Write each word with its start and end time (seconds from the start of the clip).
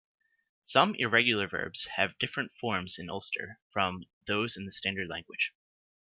Some 0.63 0.95
irregular 0.95 1.47
verbs 1.47 1.85
have 1.95 2.17
different 2.17 2.53
forms 2.59 2.97
in 2.97 3.07
Ulster 3.07 3.59
from 3.71 4.05
those 4.25 4.57
in 4.57 4.65
the 4.65 4.71
standard 4.71 5.07
language. 5.09 5.53